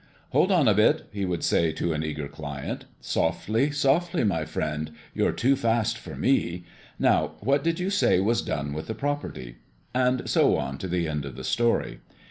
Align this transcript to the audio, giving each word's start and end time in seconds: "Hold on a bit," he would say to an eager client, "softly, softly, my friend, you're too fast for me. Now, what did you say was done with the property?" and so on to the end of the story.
"Hold 0.29 0.51
on 0.51 0.67
a 0.67 0.73
bit," 0.73 1.07
he 1.11 1.25
would 1.25 1.43
say 1.43 1.71
to 1.73 1.93
an 1.93 2.03
eager 2.03 2.27
client, 2.27 2.85
"softly, 3.01 3.69
softly, 3.69 4.23
my 4.23 4.45
friend, 4.45 4.89
you're 5.13 5.31
too 5.31 5.55
fast 5.55 5.95
for 5.95 6.15
me. 6.15 6.63
Now, 6.97 7.33
what 7.39 7.63
did 7.63 7.79
you 7.79 7.91
say 7.91 8.19
was 8.19 8.41
done 8.41 8.73
with 8.73 8.87
the 8.87 8.95
property?" 8.95 9.57
and 9.93 10.27
so 10.27 10.57
on 10.57 10.79
to 10.79 10.87
the 10.87 11.07
end 11.07 11.23
of 11.23 11.35
the 11.35 11.43
story. 11.43 11.99